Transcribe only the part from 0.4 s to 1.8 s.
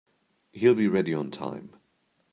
He'll be ready on time.